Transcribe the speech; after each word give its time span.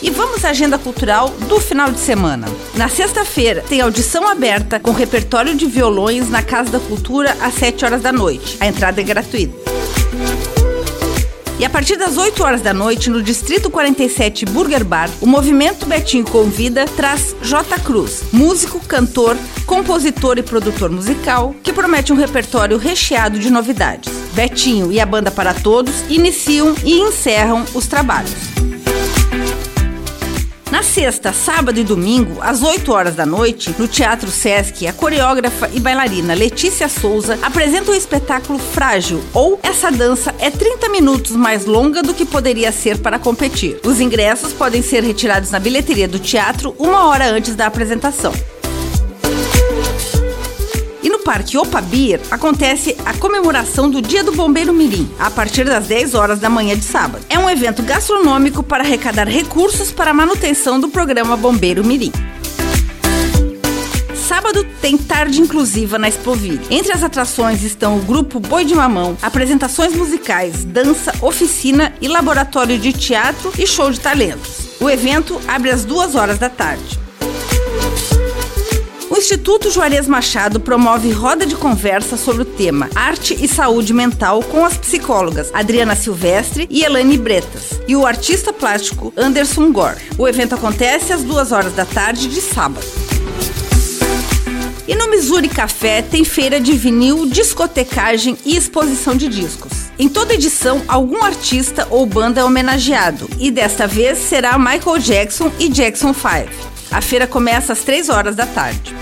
E 0.00 0.10
vamos 0.10 0.44
à 0.44 0.50
agenda 0.50 0.78
cultural 0.78 1.30
do 1.48 1.60
final 1.60 1.90
de 1.90 1.98
semana. 1.98 2.46
Na 2.76 2.88
sexta-feira 2.88 3.64
tem 3.68 3.80
audição 3.80 4.28
aberta 4.28 4.78
com 4.78 4.92
repertório 4.92 5.56
de 5.56 5.66
violões 5.66 6.30
na 6.30 6.40
Casa 6.40 6.70
da 6.70 6.78
Cultura 6.78 7.36
às 7.40 7.54
7 7.54 7.84
horas 7.84 8.02
da 8.02 8.12
noite. 8.12 8.56
A 8.60 8.66
entrada 8.66 9.00
é 9.00 9.04
gratuita. 9.04 9.68
E 11.58 11.64
a 11.64 11.70
partir 11.70 11.96
das 11.96 12.16
8 12.16 12.44
horas 12.44 12.60
da 12.60 12.72
noite, 12.72 13.10
no 13.10 13.20
Distrito 13.20 13.68
47 13.68 14.46
Burger 14.46 14.84
Bar, 14.84 15.10
o 15.20 15.26
Movimento 15.26 15.86
Betinho 15.86 16.24
Convida 16.24 16.84
traz 16.86 17.34
J. 17.42 17.80
Cruz, 17.80 18.22
músico, 18.32 18.78
cantor, 18.78 19.36
compositor 19.66 20.38
e 20.38 20.42
produtor 20.44 20.88
musical, 20.88 21.52
que 21.64 21.72
promete 21.72 22.12
um 22.12 22.16
repertório 22.16 22.78
recheado 22.78 23.40
de 23.40 23.50
novidades. 23.50 24.12
Betinho 24.34 24.92
e 24.92 25.00
a 25.00 25.06
Banda 25.06 25.32
para 25.32 25.52
Todos 25.52 26.04
iniciam 26.08 26.76
e 26.84 27.00
encerram 27.00 27.64
os 27.74 27.88
trabalhos. 27.88 28.67
Na 30.70 30.82
sexta, 30.82 31.32
sábado 31.32 31.80
e 31.80 31.84
domingo, 31.84 32.42
às 32.42 32.62
8 32.62 32.92
horas 32.92 33.14
da 33.14 33.24
noite, 33.24 33.74
no 33.78 33.88
Teatro 33.88 34.30
Sesc, 34.30 34.86
a 34.86 34.92
coreógrafa 34.92 35.70
e 35.72 35.80
bailarina 35.80 36.34
Letícia 36.34 36.90
Souza 36.90 37.38
apresenta 37.40 37.90
o 37.90 37.94
espetáculo 37.94 38.58
Frágil, 38.58 39.24
ou 39.32 39.58
Essa 39.62 39.90
dança 39.90 40.34
é 40.38 40.50
30 40.50 40.90
minutos 40.90 41.34
mais 41.34 41.64
longa 41.64 42.02
do 42.02 42.12
que 42.12 42.26
poderia 42.26 42.70
ser 42.70 42.98
para 42.98 43.18
competir. 43.18 43.80
Os 43.82 43.98
ingressos 43.98 44.52
podem 44.52 44.82
ser 44.82 45.02
retirados 45.02 45.50
na 45.50 45.58
bilheteria 45.58 46.06
do 46.06 46.18
teatro 46.18 46.74
uma 46.78 47.06
hora 47.06 47.30
antes 47.30 47.54
da 47.54 47.66
apresentação. 47.66 48.34
Parque 51.28 51.58
Opabir 51.58 52.22
acontece 52.30 52.96
a 53.04 53.12
comemoração 53.12 53.90
do 53.90 54.00
Dia 54.00 54.24
do 54.24 54.32
Bombeiro 54.32 54.72
Mirim, 54.72 55.06
a 55.18 55.30
partir 55.30 55.62
das 55.62 55.86
10 55.86 56.14
horas 56.14 56.38
da 56.38 56.48
manhã 56.48 56.74
de 56.74 56.86
sábado. 56.86 57.22
É 57.28 57.38
um 57.38 57.50
evento 57.50 57.82
gastronômico 57.82 58.62
para 58.62 58.82
arrecadar 58.82 59.28
recursos 59.28 59.92
para 59.92 60.10
a 60.10 60.14
manutenção 60.14 60.80
do 60.80 60.88
programa 60.88 61.36
Bombeiro 61.36 61.84
Mirim. 61.84 62.10
Sábado 64.14 64.64
tem 64.80 64.96
tarde 64.96 65.38
inclusiva 65.38 65.98
na 65.98 66.08
Expoville. 66.08 66.64
Entre 66.70 66.92
as 66.92 67.04
atrações 67.04 67.62
estão 67.62 67.98
o 67.98 68.02
grupo 68.02 68.40
Boi 68.40 68.64
de 68.64 68.74
Mamão, 68.74 69.14
apresentações 69.20 69.94
musicais, 69.94 70.64
dança, 70.64 71.12
oficina 71.20 71.92
e 72.00 72.08
laboratório 72.08 72.78
de 72.78 72.90
teatro 72.94 73.52
e 73.58 73.66
show 73.66 73.90
de 73.90 74.00
talentos. 74.00 74.80
O 74.80 74.88
evento 74.88 75.38
abre 75.46 75.68
às 75.70 75.84
duas 75.84 76.14
horas 76.14 76.38
da 76.38 76.48
tarde. 76.48 76.98
Instituto 79.18 79.68
Juarez 79.68 80.06
Machado 80.06 80.60
promove 80.60 81.10
roda 81.10 81.44
de 81.44 81.56
conversa 81.56 82.16
sobre 82.16 82.42
o 82.42 82.44
tema 82.44 82.88
Arte 82.94 83.36
e 83.38 83.48
Saúde 83.48 83.92
Mental 83.92 84.40
com 84.44 84.64
as 84.64 84.76
psicólogas 84.76 85.50
Adriana 85.52 85.96
Silvestre 85.96 86.68
e 86.70 86.84
Elane 86.84 87.18
Bretas 87.18 87.80
e 87.88 87.96
o 87.96 88.06
artista 88.06 88.52
plástico 88.52 89.12
Anderson 89.16 89.72
Gore. 89.72 89.98
O 90.16 90.28
evento 90.28 90.54
acontece 90.54 91.12
às 91.12 91.24
duas 91.24 91.50
horas 91.50 91.72
da 91.72 91.84
tarde 91.84 92.28
de 92.28 92.40
sábado. 92.40 92.86
E 94.86 94.94
no 94.94 95.10
Missouri 95.10 95.48
Café 95.48 96.00
tem 96.00 96.24
feira 96.24 96.60
de 96.60 96.72
vinil, 96.74 97.26
discotecagem 97.26 98.38
e 98.46 98.56
exposição 98.56 99.16
de 99.16 99.26
discos. 99.26 99.72
Em 99.98 100.08
toda 100.08 100.34
edição, 100.34 100.80
algum 100.86 101.24
artista 101.24 101.88
ou 101.90 102.06
banda 102.06 102.40
é 102.40 102.44
homenageado, 102.44 103.28
e 103.36 103.50
desta 103.50 103.84
vez 103.84 104.16
será 104.18 104.56
Michael 104.56 104.98
Jackson 104.98 105.50
e 105.58 105.68
Jackson 105.68 106.14
5. 106.14 106.78
A 106.90 107.00
feira 107.00 107.26
começa 107.26 107.72
às 107.72 107.80
3 107.80 108.08
horas 108.08 108.36
da 108.36 108.46
tarde. 108.46 108.94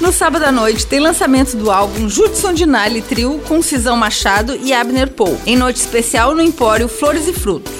No 0.00 0.12
sábado 0.12 0.44
à 0.44 0.52
noite 0.52 0.86
tem 0.86 1.00
lançamento 1.00 1.56
do 1.56 1.70
álbum 1.70 2.08
Judson 2.08 2.52
Dinali 2.52 3.02
Trio 3.02 3.40
com 3.46 3.62
Cisão 3.62 3.96
Machado 3.96 4.58
e 4.62 4.72
Abner 4.72 5.10
Paul, 5.10 5.38
em 5.46 5.56
noite 5.56 5.76
especial 5.76 6.34
no 6.34 6.42
Empório 6.42 6.88
Flores 6.88 7.28
e 7.28 7.32
Frutos. 7.32 7.72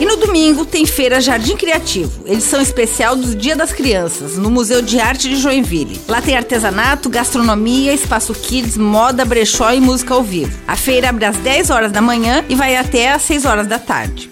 E 0.00 0.06
no 0.06 0.16
domingo 0.16 0.64
tem 0.64 0.86
Feira 0.86 1.20
Jardim 1.20 1.56
Criativo, 1.58 2.22
edição 2.24 2.58
especial 2.58 3.14
do 3.14 3.34
Dia 3.34 3.54
das 3.54 3.70
Crianças, 3.70 4.38
no 4.38 4.50
Museu 4.50 4.80
de 4.80 4.98
Arte 4.98 5.28
de 5.28 5.36
Joinville. 5.36 6.00
Lá 6.08 6.22
tem 6.22 6.34
artesanato, 6.38 7.10
gastronomia, 7.10 7.92
espaço 7.92 8.32
kids, 8.32 8.78
moda, 8.78 9.26
brechó 9.26 9.70
e 9.72 9.80
música 9.80 10.14
ao 10.14 10.22
vivo. 10.22 10.58
A 10.66 10.74
feira 10.74 11.10
abre 11.10 11.26
às 11.26 11.36
10 11.36 11.68
horas 11.68 11.92
da 11.92 12.00
manhã 12.00 12.42
e 12.48 12.54
vai 12.54 12.76
até 12.76 13.12
às 13.12 13.20
6 13.20 13.44
horas 13.44 13.66
da 13.66 13.78
tarde. 13.78 14.30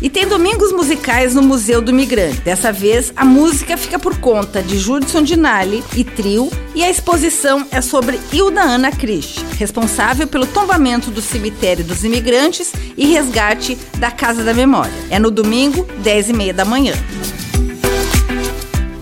E 0.00 0.08
tem 0.08 0.28
domingos 0.28 0.72
musicais 0.72 1.34
no 1.34 1.42
Museu 1.42 1.82
do 1.82 1.92
Migrante. 1.92 2.40
Dessa 2.40 2.72
vez, 2.72 3.12
a 3.16 3.24
música 3.24 3.76
fica 3.76 3.98
por 3.98 4.18
conta 4.18 4.62
de 4.62 4.78
Judson 4.78 5.22
Dinali 5.22 5.82
e 5.96 6.04
trio, 6.04 6.50
e 6.74 6.84
a 6.84 6.90
exposição 6.90 7.66
é 7.72 7.80
sobre 7.80 8.20
Hilda 8.32 8.60
Ana 8.60 8.92
Christ, 8.92 9.44
responsável 9.58 10.26
pelo 10.28 10.46
tombamento 10.46 11.10
do 11.10 11.20
cemitério 11.20 11.84
dos 11.84 12.04
imigrantes 12.04 12.72
e 12.96 13.06
resgate 13.06 13.76
da 13.98 14.10
Casa 14.10 14.44
da 14.44 14.54
Memória. 14.54 14.92
É 15.10 15.18
no 15.18 15.30
domingo, 15.30 15.86
10 15.98 16.30
e 16.30 16.32
meia 16.32 16.54
da 16.54 16.64
manhã. 16.64 16.94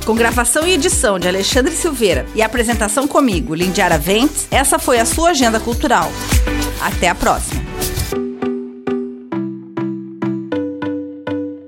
Com 0.07 0.15
gravação 0.15 0.67
e 0.67 0.73
edição 0.73 1.19
de 1.19 1.27
Alexandre 1.27 1.75
Silveira 1.75 2.25
e 2.35 2.41
apresentação 2.41 3.09
comigo, 3.09 3.55
Lindiara 3.55 3.99
Ventes, 3.99 4.47
essa 4.51 4.79
foi 4.79 5.01
a 5.01 5.05
sua 5.05 5.31
agenda 5.31 5.59
cultural. 5.59 6.11
Até 6.81 7.09
a 7.09 7.15
próxima! 7.15 7.66